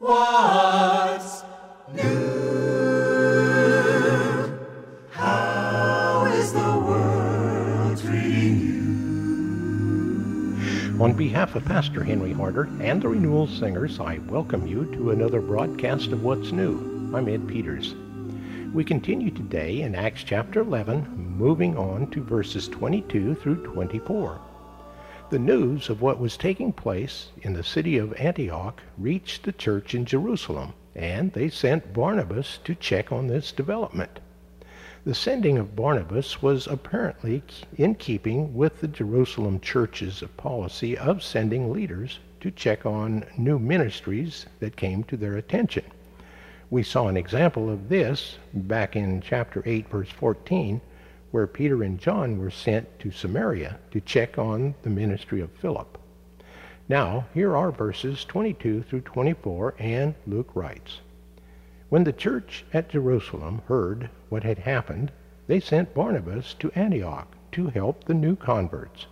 What's 0.00 1.44
new? 1.92 2.08
How 5.10 6.24
is 6.32 6.54
the 6.54 6.58
world 6.58 8.00
treating 8.00 8.60
you? 10.96 11.04
On 11.04 11.12
behalf 11.12 11.54
of 11.54 11.66
Pastor 11.66 12.02
Henry 12.02 12.32
Harder 12.32 12.70
and 12.80 13.02
the 13.02 13.08
Renewal 13.08 13.46
Singers, 13.46 14.00
I 14.00 14.16
welcome 14.26 14.66
you 14.66 14.86
to 14.92 15.10
another 15.10 15.42
broadcast 15.42 16.12
of 16.12 16.22
What's 16.22 16.50
New. 16.50 17.12
I'm 17.14 17.28
Ed 17.28 17.46
Peters. 17.46 17.94
We 18.72 18.84
continue 18.84 19.30
today 19.30 19.82
in 19.82 19.94
Acts 19.94 20.24
chapter 20.24 20.62
11, 20.62 21.36
moving 21.36 21.76
on 21.76 22.10
to 22.12 22.22
verses 22.22 22.68
22 22.68 23.34
through 23.34 23.66
24. 23.66 24.40
The 25.30 25.38
news 25.38 25.88
of 25.88 26.02
what 26.02 26.18
was 26.18 26.36
taking 26.36 26.72
place 26.72 27.28
in 27.42 27.52
the 27.52 27.62
city 27.62 27.96
of 27.98 28.12
Antioch 28.14 28.82
reached 28.98 29.44
the 29.44 29.52
church 29.52 29.94
in 29.94 30.04
Jerusalem, 30.04 30.74
and 30.96 31.32
they 31.32 31.48
sent 31.48 31.92
Barnabas 31.92 32.58
to 32.64 32.74
check 32.74 33.12
on 33.12 33.28
this 33.28 33.52
development. 33.52 34.18
The 35.04 35.14
sending 35.14 35.56
of 35.56 35.76
Barnabas 35.76 36.42
was 36.42 36.66
apparently 36.66 37.44
in 37.76 37.94
keeping 37.94 38.56
with 38.56 38.80
the 38.80 38.88
Jerusalem 38.88 39.60
church's 39.60 40.24
policy 40.36 40.98
of 40.98 41.22
sending 41.22 41.72
leaders 41.72 42.18
to 42.40 42.50
check 42.50 42.84
on 42.84 43.24
new 43.38 43.60
ministries 43.60 44.46
that 44.58 44.74
came 44.74 45.04
to 45.04 45.16
their 45.16 45.36
attention. 45.36 45.84
We 46.70 46.82
saw 46.82 47.06
an 47.06 47.16
example 47.16 47.70
of 47.70 47.88
this 47.88 48.36
back 48.52 48.96
in 48.96 49.20
chapter 49.20 49.62
8, 49.64 49.88
verse 49.88 50.10
14, 50.10 50.80
where 51.30 51.46
Peter 51.46 51.82
and 51.82 51.98
John 51.98 52.38
were 52.38 52.50
sent 52.50 52.98
to 52.98 53.10
Samaria 53.10 53.78
to 53.92 54.00
check 54.00 54.38
on 54.38 54.74
the 54.82 54.90
ministry 54.90 55.40
of 55.40 55.50
Philip. 55.52 55.96
Now, 56.88 57.26
here 57.32 57.56
are 57.56 57.70
verses 57.70 58.24
22 58.24 58.82
through 58.82 59.02
24, 59.02 59.74
and 59.78 60.14
Luke 60.26 60.50
writes 60.54 61.00
When 61.88 62.02
the 62.02 62.12
church 62.12 62.64
at 62.72 62.88
Jerusalem 62.88 63.62
heard 63.68 64.10
what 64.28 64.42
had 64.42 64.58
happened, 64.58 65.12
they 65.46 65.60
sent 65.60 65.94
Barnabas 65.94 66.54
to 66.54 66.72
Antioch 66.74 67.28
to 67.52 67.68
help 67.68 68.04
the 68.04 68.14
new 68.14 68.34
converts. 68.34 69.06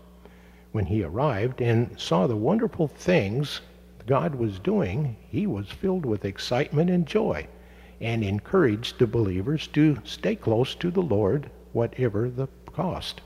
When 0.73 0.87
he 0.87 1.05
arrived 1.05 1.61
and 1.61 1.99
saw 2.01 2.27
the 2.27 2.37
wonderful 2.37 2.89
things 2.89 3.61
God 4.07 4.35
was 4.35 4.59
doing, 4.59 5.17
he 5.29 5.47
was 5.47 5.71
filled 5.71 6.05
with 6.05 6.25
excitement 6.25 6.91
and 6.91 7.07
joy 7.07 7.47
and 8.01 8.25
encouraged 8.25 8.99
the 8.99 9.07
believers 9.07 9.67
to 9.69 9.99
stay 10.05 10.35
close 10.35 10.75
to 10.77 10.91
the 10.91 11.03
Lord 11.03 11.51
whatever 11.79 12.29
the 12.29 12.49
cost. 12.73 13.21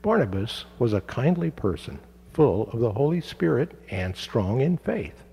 Barnabas 0.00 0.66
was 0.78 0.92
a 0.92 1.00
kindly 1.00 1.50
person, 1.50 1.98
full 2.32 2.70
of 2.70 2.78
the 2.78 2.92
Holy 2.92 3.20
Spirit 3.20 3.72
and 3.90 4.14
strong 4.14 4.60
in 4.60 4.76
faith. 4.76 5.24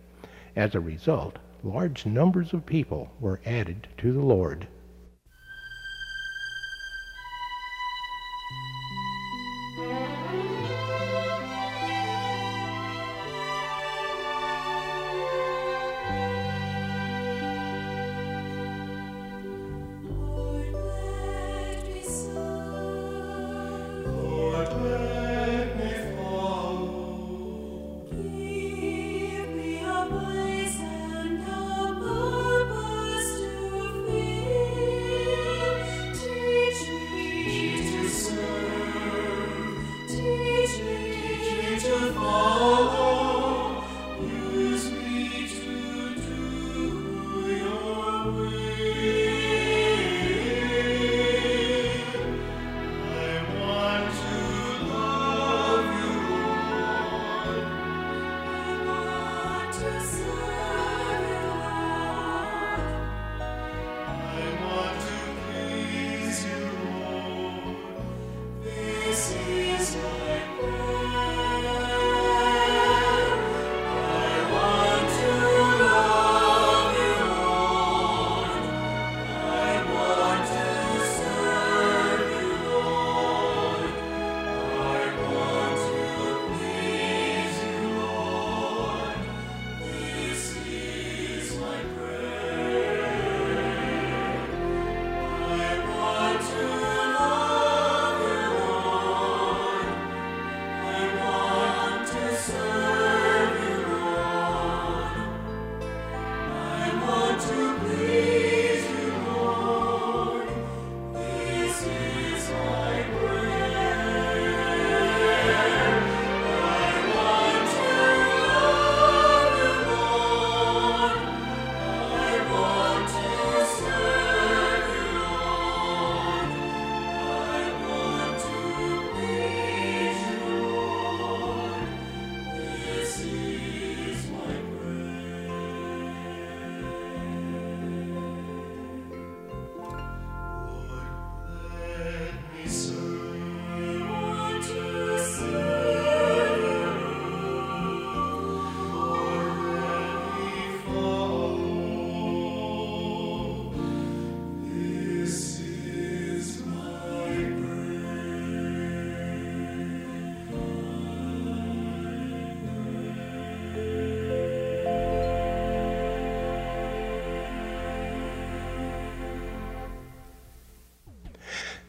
As 0.55 0.73
a 0.73 0.79
result, 0.79 1.37
large 1.63 2.07
numbers 2.07 2.51
of 2.51 2.65
people 2.65 3.11
were 3.19 3.39
added 3.45 3.87
to 3.99 4.11
the 4.11 4.25
Lord. 4.25 4.65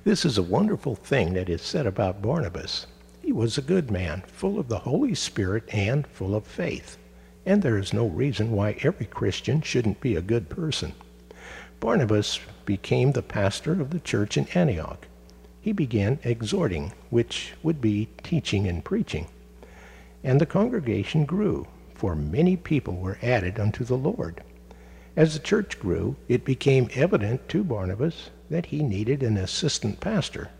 This 0.04 0.26
is 0.26 0.36
a 0.36 0.42
wonderful 0.42 0.96
thing 0.96 1.32
that 1.32 1.48
is 1.48 1.62
said 1.62 1.86
about 1.86 2.20
Barnabas. 2.20 2.86
He 3.22 3.32
was 3.32 3.56
a 3.56 3.62
good 3.62 3.90
man, 3.90 4.22
full 4.26 4.58
of 4.58 4.68
the 4.68 4.80
Holy 4.80 5.14
Spirit 5.14 5.64
and 5.72 6.06
full 6.06 6.34
of 6.34 6.46
faith. 6.46 6.98
And 7.46 7.62
there 7.62 7.78
is 7.78 7.94
no 7.94 8.06
reason 8.08 8.52
why 8.52 8.76
every 8.82 9.06
Christian 9.06 9.62
shouldn't 9.62 10.02
be 10.02 10.14
a 10.14 10.20
good 10.20 10.50
person. 10.50 10.92
Barnabas 11.80 12.38
became 12.66 13.12
the 13.12 13.22
pastor 13.22 13.80
of 13.80 13.88
the 13.88 13.98
church 13.98 14.36
in 14.36 14.46
Antioch. 14.48 15.06
He 15.62 15.72
began 15.72 16.18
exhorting, 16.22 16.92
which 17.08 17.54
would 17.62 17.80
be 17.80 18.10
teaching 18.22 18.68
and 18.68 18.84
preaching. 18.84 19.28
And 20.22 20.38
the 20.38 20.44
congregation 20.44 21.24
grew, 21.24 21.66
for 21.94 22.14
many 22.14 22.58
people 22.58 22.96
were 22.96 23.16
added 23.22 23.58
unto 23.58 23.84
the 23.84 23.96
Lord. 23.96 24.42
As 25.16 25.32
the 25.32 25.40
church 25.40 25.78
grew, 25.78 26.16
it 26.28 26.44
became 26.44 26.90
evident 26.92 27.48
to 27.48 27.64
Barnabas 27.64 28.28
that 28.50 28.66
he 28.66 28.82
needed 28.82 29.22
an 29.22 29.36
assistant 29.36 30.00
pastor. 30.00 30.50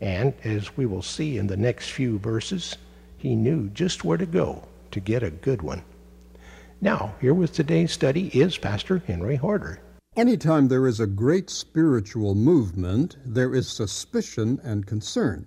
And 0.00 0.34
as 0.44 0.76
we 0.76 0.86
will 0.86 1.02
see 1.02 1.38
in 1.38 1.46
the 1.46 1.56
next 1.56 1.90
few 1.90 2.18
verses, 2.18 2.76
he 3.16 3.36
knew 3.36 3.68
just 3.68 4.04
where 4.04 4.18
to 4.18 4.26
go 4.26 4.64
to 4.90 5.00
get 5.00 5.22
a 5.22 5.30
good 5.30 5.62
one. 5.62 5.82
Now, 6.80 7.14
here 7.20 7.34
with 7.34 7.52
today's 7.52 7.92
study 7.92 8.28
is 8.28 8.56
Pastor 8.56 9.02
Henry 9.06 9.36
Harder. 9.36 9.80
Anytime 10.16 10.68
there 10.68 10.86
is 10.86 10.98
a 10.98 11.06
great 11.06 11.50
spiritual 11.50 12.34
movement, 12.34 13.16
there 13.24 13.54
is 13.54 13.68
suspicion 13.68 14.58
and 14.64 14.86
concern. 14.86 15.46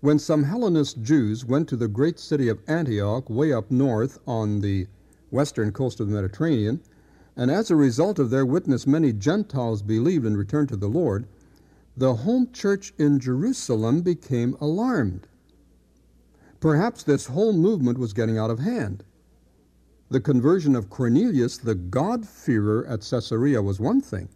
When 0.00 0.18
some 0.18 0.44
Hellenist 0.44 1.02
Jews 1.02 1.44
went 1.44 1.68
to 1.68 1.76
the 1.76 1.88
great 1.88 2.20
city 2.20 2.48
of 2.48 2.60
Antioch, 2.68 3.28
way 3.28 3.52
up 3.52 3.70
north 3.70 4.18
on 4.26 4.60
the 4.60 4.86
western 5.30 5.72
coast 5.72 5.98
of 6.00 6.08
the 6.08 6.14
Mediterranean, 6.14 6.80
and 7.36 7.50
as 7.50 7.70
a 7.70 7.76
result 7.76 8.18
of 8.18 8.30
their 8.30 8.46
witness, 8.46 8.86
many 8.86 9.12
Gentiles 9.12 9.82
believed 9.82 10.24
and 10.24 10.38
returned 10.38 10.70
to 10.70 10.76
the 10.76 10.88
Lord, 10.88 11.26
the 11.96 12.14
home 12.14 12.50
church 12.52 12.92
in 12.98 13.20
Jerusalem 13.20 14.00
became 14.02 14.56
alarmed. 14.60 15.28
Perhaps 16.60 17.02
this 17.02 17.26
whole 17.26 17.52
movement 17.52 17.98
was 17.98 18.12
getting 18.12 18.38
out 18.38 18.50
of 18.50 18.58
hand. 18.58 19.04
The 20.08 20.20
conversion 20.20 20.74
of 20.74 20.88
Cornelius, 20.88 21.58
the 21.58 21.74
God-fearer 21.74 22.86
at 22.86 23.00
Caesarea, 23.00 23.60
was 23.60 23.80
one 23.80 24.00
thing, 24.00 24.28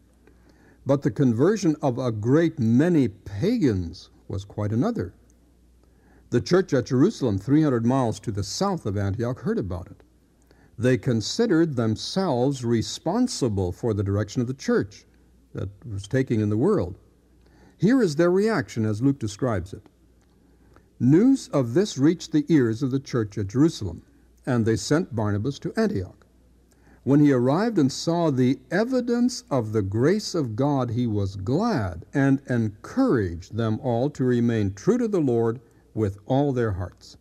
but 0.85 1.03
the 1.03 1.11
conversion 1.11 1.76
of 1.81 1.99
a 1.99 2.12
great 2.12 2.58
many 2.58 3.08
pagans 3.08 4.11
was 4.29 4.44
quite 4.44 4.73
another. 4.73 5.14
The 6.31 6.41
church 6.41 6.75
at 6.75 6.87
Jerusalem, 6.87 7.38
300 7.38 7.87
miles 7.87 8.20
to 8.20 8.32
the 8.32 8.44
south 8.44 8.87
of 8.87 8.96
Antioch, 8.96 9.41
heard 9.41 9.58
about 9.58 9.91
it. 9.91 10.03
They 10.81 10.97
considered 10.97 11.77
themselves 11.77 12.65
responsible 12.65 13.71
for 13.71 13.93
the 13.93 14.03
direction 14.03 14.41
of 14.41 14.49
the 14.49 14.55
church 14.55 15.05
that 15.53 15.69
was 15.87 16.09
taking 16.09 16.41
in 16.41 16.49
the 16.49 16.56
world. 16.56 16.97
Here 17.77 18.00
is 18.00 18.17
their 18.17 18.31
reaction 18.31 18.87
as 18.87 19.03
Luke 19.03 19.19
describes 19.19 19.75
it. 19.75 19.82
News 20.99 21.49
of 21.49 21.75
this 21.75 21.99
reached 21.99 22.32
the 22.32 22.47
ears 22.49 22.82
of 22.82 22.93
the 22.93 22.99
church 22.99 23.37
at 23.37 23.49
Jerusalem 23.49 24.05
and 24.47 24.65
they 24.65 24.75
sent 24.75 25.15
Barnabas 25.15 25.59
to 25.59 25.79
Antioch. 25.79 26.27
When 27.05 27.21
he 27.21 27.31
arrived 27.31 27.77
and 27.77 27.93
saw 27.93 28.31
the 28.31 28.59
evidence 28.71 29.44
of 29.50 29.73
the 29.73 29.82
grace 29.82 30.35
of 30.35 30.56
God, 30.56 30.93
he 30.93 31.06
was 31.06 31.37
glad 31.37 32.06
and 32.15 32.41
encouraged 32.49 33.55
them 33.55 33.79
all 33.82 34.09
to 34.09 34.25
remain 34.25 34.73
true 34.73 34.97
to 34.97 35.09
the 35.09 35.21
Lord 35.21 35.61
with 35.93 36.17
all 36.25 36.55
their 36.55 36.73
hearts. 36.73 37.19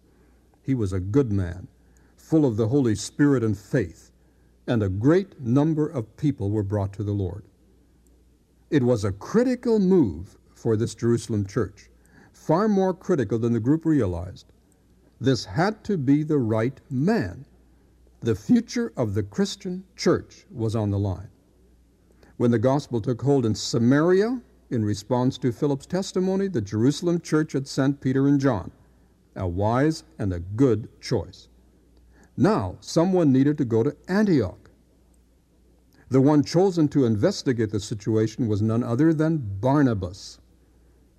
He 0.62 0.74
was 0.74 0.94
a 0.94 1.02
good 1.02 1.30
man, 1.34 1.68
full 2.30 2.46
of 2.46 2.58
the 2.58 2.68
Holy 2.68 2.94
Spirit 2.94 3.44
and 3.44 3.58
faith, 3.58 4.12
and 4.68 4.84
a 4.84 4.88
great 4.88 5.42
number 5.42 5.90
of 5.90 6.16
people 6.16 6.52
were 6.52 6.62
brought 6.62 6.94
to 6.94 7.04
the 7.04 7.12
Lord. 7.12 7.44
It 8.70 8.84
was 8.84 9.04
a 9.04 9.12
critical 9.12 9.80
move 9.80 10.38
for 10.54 10.78
this 10.78 10.94
Jerusalem 10.94 11.48
church, 11.48 11.90
far 12.32 12.68
more 12.68 12.94
critical 12.94 13.40
than 13.40 13.54
the 13.54 13.60
group 13.60 13.84
realized. 13.84 14.46
This 15.20 15.44
had 15.44 15.84
to 15.86 15.98
be 15.98 16.22
the 16.22 16.38
right 16.38 16.80
man. 16.92 17.46
The 18.22 18.36
future 18.36 18.94
of 18.96 19.16
the 19.16 19.24
Christian 19.24 19.84
church 19.96 20.46
was 20.52 20.76
on 20.76 20.92
the 20.92 21.00
line. 21.00 21.30
When 22.38 22.52
the 22.52 22.60
gospel 22.60 23.02
took 23.02 23.24
hold 23.24 23.44
in 23.44 23.56
Samaria, 23.56 24.40
in 24.70 24.86
response 24.86 25.40
to 25.40 25.52
Philip's 25.52 25.88
testimony, 25.88 26.48
the 26.48 26.62
Jerusalem 26.62 27.22
church 27.22 27.54
had 27.54 27.68
sent 27.68 28.02
Peter 28.02 28.28
and 28.28 28.40
John, 28.40 28.70
a 29.36 29.48
wise 29.48 30.04
and 30.20 30.32
a 30.32 30.40
good 30.40 30.90
choice. 31.02 31.49
Now, 32.42 32.78
someone 32.80 33.34
needed 33.34 33.58
to 33.58 33.66
go 33.66 33.84
to 33.84 33.98
Antioch. 34.08 34.72
The 36.08 36.22
one 36.22 36.42
chosen 36.42 36.88
to 36.88 37.04
investigate 37.04 37.72
the 37.72 37.82
situation 37.82 38.48
was 38.48 38.62
none 38.62 38.82
other 38.82 39.14
than 39.14 39.58
Barnabas. 39.60 40.40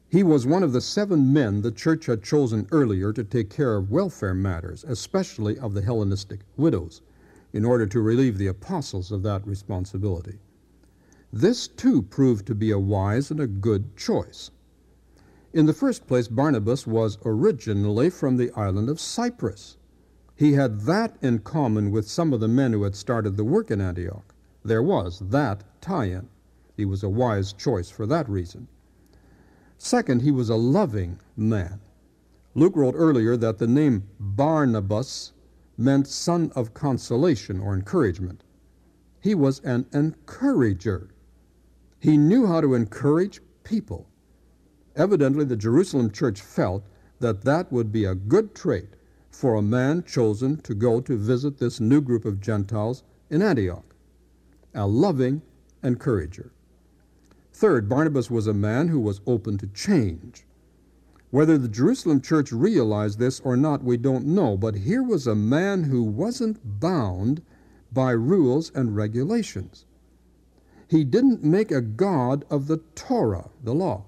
He 0.09 0.23
was 0.23 0.47
one 0.47 0.63
of 0.63 0.73
the 0.73 0.81
seven 0.81 1.31
men 1.31 1.61
the 1.61 1.73
church 1.73 2.07
had 2.07 2.23
chosen 2.23 2.67
earlier 2.73 3.13
to 3.13 3.23
take 3.23 3.51
care 3.51 3.77
of 3.77 3.91
welfare 3.91 4.33
matters, 4.33 4.83
especially 4.89 5.59
of 5.59 5.75
the 5.75 5.83
Hellenistic 5.83 6.41
widows, 6.57 7.03
in 7.53 7.67
order 7.67 7.87
to 7.87 8.01
relieve 8.01 8.39
the 8.39 8.47
apostles 8.47 9.13
of 9.13 9.23
that 9.23 9.47
responsibility. 9.47 10.39
This 11.31 11.69
too 11.69 12.01
proved 12.01 12.47
to 12.47 12.55
be 12.55 12.71
a 12.71 12.79
wise 12.79 13.31
and 13.31 13.41
a 13.41 13.47
good 13.47 13.95
choice. 13.95 14.53
In 15.53 15.67
the 15.67 15.75
first 15.75 16.07
place, 16.07 16.29
Barnabas 16.29 16.87
was 16.87 17.19
originally 17.27 18.09
from 18.09 18.39
the 18.39 18.51
island 18.53 18.89
of 18.89 18.99
Cyprus. 18.99 19.77
He 20.41 20.55
had 20.55 20.81
that 20.87 21.19
in 21.21 21.41
common 21.41 21.91
with 21.91 22.09
some 22.09 22.33
of 22.33 22.41
the 22.41 22.49
men 22.49 22.73
who 22.73 22.85
had 22.85 22.97
started 22.97 23.37
the 23.37 23.45
work 23.45 23.71
in 23.71 23.79
Antioch. 23.79 24.35
There 24.65 24.83
was 24.83 25.19
that 25.19 25.65
tie 25.83 26.07
in. 26.07 26.31
He 26.75 26.87
was 26.87 27.03
a 27.03 27.11
wise 27.11 27.53
choice 27.53 27.91
for 27.91 28.07
that 28.07 28.27
reason. 28.27 28.67
Second, 29.77 30.23
he 30.23 30.31
was 30.31 30.49
a 30.49 30.57
loving 30.57 31.19
man. 31.37 31.83
Luke 32.55 32.75
wrote 32.75 32.95
earlier 32.97 33.37
that 33.37 33.59
the 33.59 33.67
name 33.67 34.05
Barnabas 34.19 35.35
meant 35.77 36.07
son 36.07 36.51
of 36.57 36.73
consolation 36.73 37.61
or 37.61 37.75
encouragement. 37.75 38.43
He 39.21 39.35
was 39.35 39.61
an 39.61 39.85
encourager. 39.93 41.11
He 41.99 42.17
knew 42.17 42.47
how 42.47 42.63
to 42.63 42.73
encourage 42.73 43.43
people. 43.63 44.09
Evidently, 44.97 45.45
the 45.45 45.55
Jerusalem 45.55 46.11
church 46.11 46.41
felt 46.41 46.87
that 47.19 47.43
that 47.43 47.71
would 47.71 47.93
be 47.93 48.07
a 48.07 48.15
good 48.15 48.55
trait 48.55 48.97
for 49.41 49.55
a 49.55 49.63
man 49.63 50.05
chosen 50.05 50.61
to 50.61 50.75
go 50.75 51.01
to 51.01 51.17
visit 51.17 51.57
this 51.57 51.81
new 51.81 52.03
group 52.03 52.27
of 52.27 52.43
Gentiles 52.43 53.03
in 53.31 53.41
Antioch 53.41 53.95
a 54.75 54.87
loving 54.87 55.41
encourager. 55.83 56.53
Third, 57.51 57.89
Barnabas 57.89 58.31
was 58.31 58.47
a 58.47 58.53
man 58.53 58.89
who 58.89 59.01
was 59.01 59.23
open 59.27 59.57
to 59.57 59.67
change. 59.69 60.45
Whether 61.31 61.57
the 61.57 61.69
Jerusalem 61.69 62.21
church 62.21 62.53
realized 62.53 63.19
this 63.19 63.41
or 63.41 63.57
not, 63.57 63.83
we 63.83 63.97
don't 63.97 64.27
know, 64.27 64.59
but 64.59 64.75
here 64.75 65.03
was 65.03 65.27
a 65.27 65.35
man 65.35 65.85
who 65.85 66.03
wasn't 66.03 66.79
bound 66.79 67.41
by 67.91 68.11
rules 68.11 68.71
and 68.75 68.95
regulations. 68.95 69.87
He 70.87 71.03
didn't 71.03 71.43
make 71.43 71.71
a 71.71 71.81
god 71.81 72.45
of 72.51 72.67
the 72.67 72.83
Torah, 72.95 73.49
the 73.65 73.75
law. 73.75 74.05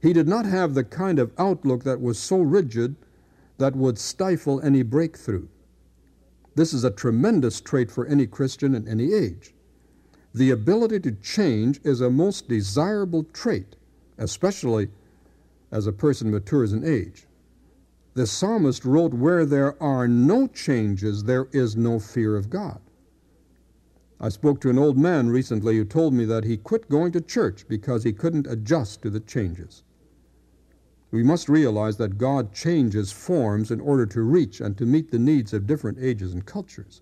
He 0.00 0.12
did 0.12 0.28
not 0.28 0.46
have 0.46 0.74
the 0.74 0.84
kind 0.84 1.18
of 1.18 1.32
outlook 1.36 1.82
that 1.82 2.00
was 2.00 2.16
so 2.16 2.38
rigid 2.38 2.94
that 3.58 3.76
would 3.76 3.98
stifle 3.98 4.60
any 4.60 4.82
breakthrough. 4.82 5.48
This 6.54 6.72
is 6.72 6.84
a 6.84 6.90
tremendous 6.90 7.60
trait 7.60 7.90
for 7.90 8.06
any 8.06 8.26
Christian 8.26 8.74
in 8.74 8.88
any 8.88 9.12
age. 9.12 9.54
The 10.34 10.50
ability 10.50 11.00
to 11.00 11.12
change 11.12 11.80
is 11.84 12.00
a 12.00 12.10
most 12.10 12.48
desirable 12.48 13.24
trait, 13.24 13.76
especially 14.18 14.88
as 15.70 15.86
a 15.86 15.92
person 15.92 16.30
matures 16.30 16.72
in 16.72 16.84
age. 16.84 17.26
The 18.14 18.26
psalmist 18.26 18.84
wrote, 18.84 19.12
Where 19.12 19.44
there 19.44 19.82
are 19.82 20.08
no 20.08 20.46
changes, 20.46 21.24
there 21.24 21.48
is 21.52 21.76
no 21.76 21.98
fear 21.98 22.36
of 22.36 22.48
God. 22.48 22.80
I 24.18 24.30
spoke 24.30 24.60
to 24.62 24.70
an 24.70 24.78
old 24.78 24.96
man 24.96 25.28
recently 25.28 25.76
who 25.76 25.84
told 25.84 26.14
me 26.14 26.24
that 26.24 26.44
he 26.44 26.56
quit 26.56 26.88
going 26.88 27.12
to 27.12 27.20
church 27.20 27.68
because 27.68 28.04
he 28.04 28.14
couldn't 28.14 28.46
adjust 28.46 29.02
to 29.02 29.10
the 29.10 29.20
changes. 29.20 29.82
We 31.16 31.22
must 31.22 31.48
realize 31.48 31.96
that 31.96 32.18
God 32.18 32.52
changes 32.52 33.10
forms 33.10 33.70
in 33.70 33.80
order 33.80 34.04
to 34.04 34.20
reach 34.20 34.60
and 34.60 34.76
to 34.76 34.84
meet 34.84 35.10
the 35.10 35.18
needs 35.18 35.54
of 35.54 35.66
different 35.66 35.96
ages 35.98 36.34
and 36.34 36.44
cultures. 36.44 37.00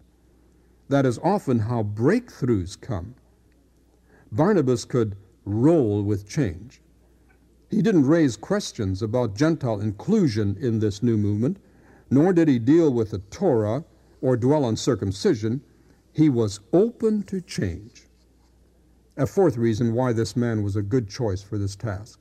That 0.88 1.04
is 1.04 1.18
often 1.18 1.59
how 1.59 1.83
breakthroughs 1.83 2.80
come. 2.80 3.16
Barnabas 4.30 4.85
could 4.85 5.16
roll 5.44 6.04
with 6.04 6.28
change. 6.28 6.80
He 7.68 7.83
didn't 7.83 8.06
raise 8.06 8.37
questions 8.37 9.02
about 9.02 9.35
Gentile 9.35 9.80
inclusion 9.80 10.56
in 10.61 10.78
this 10.78 11.02
new 11.02 11.16
movement, 11.16 11.59
nor 12.09 12.33
did 12.33 12.47
he 12.47 12.61
deal 12.61 12.92
with 12.92 13.11
the 13.11 13.18
Torah 13.18 13.83
or 14.21 14.37
dwell 14.37 14.64
on 14.64 14.76
circumcision. 14.76 15.61
He 16.12 16.28
was 16.28 16.61
open 16.73 17.25
to 17.25 17.40
change. 17.40 18.06
A 19.16 19.26
fourth 19.26 19.56
reason 19.56 19.92
why 19.92 20.12
this 20.12 20.37
man 20.37 20.62
was 20.62 20.76
a 20.76 20.83
good 20.83 21.09
choice 21.09 21.42
for 21.42 21.59
this 21.59 21.75
task 21.75 22.21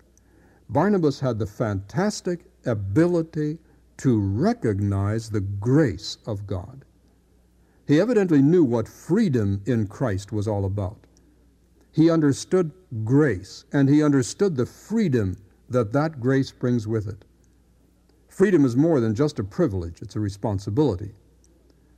Barnabas 0.74 1.20
had 1.20 1.38
the 1.38 1.46
fantastic 1.46 2.46
ability 2.65 3.60
to 3.98 4.20
recognize 4.20 5.30
the 5.30 5.39
grace 5.39 6.18
of 6.25 6.48
God. 6.48 6.84
He 7.88 8.01
evidently 8.01 8.42
knew 8.42 8.63
what 8.63 8.88
freedom 8.88 9.62
in 9.68 9.86
Christ 9.86 10.32
was 10.32 10.48
all 10.48 10.65
about. 10.65 10.98
He 11.92 12.10
understood 12.10 12.72
grace, 13.03 13.65
and 13.72 13.88
he 13.88 14.01
understood 14.01 14.56
the 14.56 14.65
freedom 14.65 15.38
that 15.70 15.94
that 15.94 16.20
grace 16.20 16.51
brings 16.51 16.88
with 16.88 17.08
it. 17.08 17.24
Freedom 18.27 18.65
is 18.65 18.75
more 18.75 19.00
than 19.00 19.13
just 19.13 19.38
a 19.38 19.44
privilege, 19.44 20.01
it's 20.01 20.15
a 20.15 20.20
responsibility. 20.20 21.12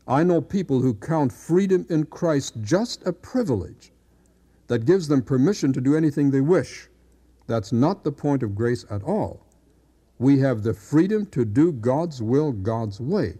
I 0.06 0.24
know 0.24 0.42
people 0.42 0.82
who 0.82 0.96
count 0.96 1.32
freedom 1.32 1.86
in 1.90 2.08
Christ 2.08 2.56
just 2.62 3.08
a 3.08 3.14
privilege 3.14 3.94
that 4.68 4.86
gives 4.86 5.08
them 5.08 5.22
permission 5.22 5.72
to 5.72 5.80
do 5.82 5.96
anything 5.96 6.30
they 6.30 6.42
wish. 6.42 6.90
That's 7.48 7.72
not 7.72 8.04
the 8.04 8.12
point 8.12 8.44
of 8.44 8.56
grace 8.56 8.86
at 8.90 9.04
all. 9.04 9.46
We 10.18 10.40
have 10.40 10.64
the 10.64 10.74
freedom 10.74 11.26
to 11.28 11.46
do 11.46 11.72
God's 11.72 12.22
will 12.22 12.52
God's 12.52 13.00
way. 13.00 13.38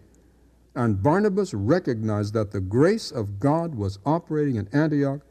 And 0.74 1.02
Barnabas 1.02 1.54
recognized 1.54 2.34
that 2.34 2.50
the 2.50 2.60
grace 2.60 3.10
of 3.10 3.40
God 3.40 3.74
was 3.74 3.98
operating 4.04 4.56
in 4.56 4.68
Antioch 4.72 5.22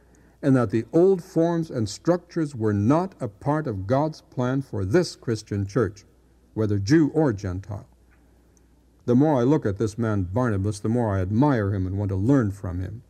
and 0.41 0.55
that 0.55 0.71
the 0.71 0.85
old 0.91 1.23
forms 1.23 1.69
and 1.69 1.87
structures 1.87 2.55
were 2.55 2.73
not 2.73 3.13
a 3.19 3.27
part 3.27 3.67
of 3.67 3.87
God's 3.87 4.21
plan 4.21 4.61
for 4.61 4.83
this 4.83 5.15
Christian 5.15 5.65
church, 5.65 6.03
whether 6.53 6.79
Jew 6.79 7.09
or 7.13 7.31
Gentile. 7.31 7.87
The 9.05 9.15
more 9.15 9.39
I 9.39 9.43
look 9.43 9.67
at 9.67 9.77
this 9.77 9.97
man 9.97 10.23
Barnabas, 10.23 10.79
the 10.79 10.89
more 10.89 11.15
I 11.15 11.21
admire 11.21 11.73
him 11.73 11.85
and 11.85 11.97
want 11.97 12.09
to 12.09 12.15
learn 12.15 12.51
from 12.51 12.79
him. 12.79 13.03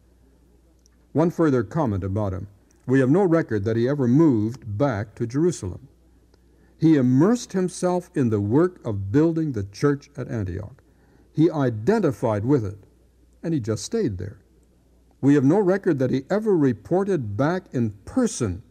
One 1.13 1.31
further 1.31 1.63
comment 1.63 2.03
about 2.03 2.33
him. 2.33 2.47
We 2.87 2.99
have 2.99 3.09
no 3.09 3.23
record 3.23 3.63
that 3.63 3.75
he 3.75 3.89
ever 3.89 4.07
moved 4.07 4.77
back 4.77 5.15
to 5.15 5.25
Jerusalem. 5.25 5.87
He 6.77 6.97
immersed 6.97 7.53
himself 7.53 8.11
in 8.13 8.29
the 8.29 8.41
work 8.41 8.85
of 8.85 9.11
building 9.11 9.53
the 9.53 9.63
church 9.63 10.09
at 10.15 10.29
Antioch. 10.29 10.83
He 11.33 11.49
identified 11.49 12.45
with 12.45 12.63
it, 12.63 12.77
and 13.41 13.53
he 13.53 13.59
just 13.59 13.83
stayed 13.83 14.17
there. 14.17 14.39
We 15.21 15.33
have 15.33 15.43
no 15.43 15.59
record 15.59 15.97
that 15.99 16.11
he 16.11 16.25
ever 16.29 16.55
reported 16.55 17.35
back 17.35 17.63
in 17.73 17.91
person 18.05 18.61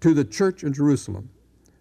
to 0.00 0.14
the 0.14 0.24
church 0.24 0.64
in 0.64 0.72
Jerusalem. 0.72 1.30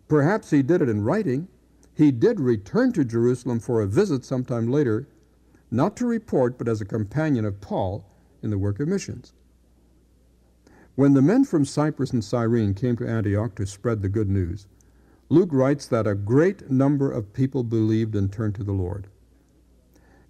Perhaps 0.08 0.50
he 0.50 0.62
did 0.62 0.82
it 0.82 0.90
in 0.90 1.04
writing. 1.04 1.48
He 1.96 2.12
did 2.12 2.40
return 2.40 2.92
to 2.94 3.06
Jerusalem 3.06 3.60
for 3.60 3.82
a 3.82 3.88
visit 3.88 4.26
sometime 4.26 4.68
later, 4.68 5.08
not 5.72 5.96
to 5.98 6.06
report, 6.06 6.58
but 6.58 6.68
as 6.68 6.82
a 6.82 6.86
companion 6.86 7.46
of 7.46 7.62
Paul 7.62 8.06
in 8.42 8.50
the 8.50 8.58
work 8.58 8.80
of 8.80 8.88
missions. 8.88 9.34
When 10.96 11.14
the 11.14 11.22
men 11.22 11.44
from 11.44 11.66
Cyprus 11.66 12.12
and 12.12 12.24
Cyrene 12.24 12.76
came 12.76 12.96
to 12.98 13.08
Antioch 13.08 13.56
to 13.56 13.66
spread 13.66 14.02
the 14.02 14.10
good 14.10 14.30
news, 14.30 14.68
Luke 15.30 15.50
writes 15.52 15.88
that 15.88 16.06
a 16.06 16.14
great 16.14 16.70
number 16.70 17.12
of 17.12 17.34
people 17.34 17.64
believed 17.64 18.16
and 18.16 18.32
turned 18.32 18.54
to 18.56 18.64
the 18.64 18.74
Lord. 18.74 19.08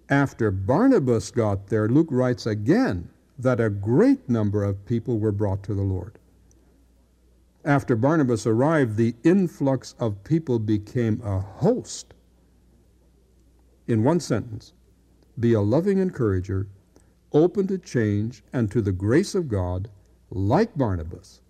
After 0.08 0.50
Barnabas 0.50 1.30
got 1.30 1.66
there, 1.66 1.88
Luke 1.88 2.08
writes 2.10 2.46
again 2.46 3.10
that 3.38 3.60
a 3.60 3.68
great 3.68 4.28
number 4.28 4.64
of 4.64 4.86
people 4.86 5.18
were 5.18 5.32
brought 5.32 5.62
to 5.64 5.74
the 5.74 5.82
Lord. 5.82 6.18
After 7.64 7.96
Barnabas 7.96 8.46
arrived, 8.46 8.96
the 8.96 9.14
influx 9.22 9.94
of 9.98 10.24
people 10.24 10.58
became 10.58 11.20
a 11.22 11.40
host. 11.40 12.14
In 13.86 14.04
one 14.04 14.20
sentence, 14.20 14.72
be 15.38 15.52
a 15.52 15.60
loving 15.60 15.98
encourager, 15.98 16.68
open 17.32 17.66
to 17.66 17.78
change 17.78 18.42
and 18.52 18.70
to 18.70 18.80
the 18.80 18.92
grace 18.92 19.34
of 19.34 19.48
God, 19.48 19.88
like 20.34 20.76
Barnabas, 20.76 21.40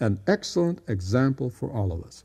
an 0.00 0.20
excellent 0.26 0.80
example 0.88 1.48
for 1.48 1.70
all 1.70 1.92
of 1.92 2.02
us. 2.02 2.24